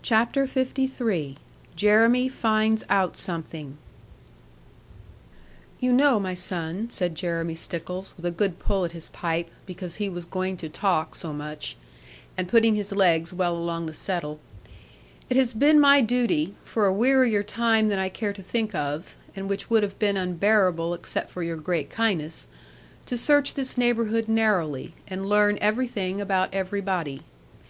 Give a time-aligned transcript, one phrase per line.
[0.00, 1.36] CHAPTER LIII
[1.76, 3.76] JEREMY FINDS OUT SOMETHING
[5.78, 9.96] 'You know, my son,' said Jeremy Stickles, with a good pull at his pipe, because
[9.96, 11.76] he was going to talk so much,
[12.38, 14.40] and putting his legs well along the settle;
[15.28, 19.14] 'it has been my duty, for a wearier time than I care to think of
[19.36, 22.48] (and which would have been unbearable, except for your great kindness),
[23.04, 27.20] to search this neighbourhood narrowly, and learn everything about everybody.